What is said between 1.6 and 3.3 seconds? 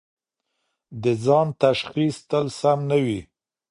تشخیص تل سم نه وي.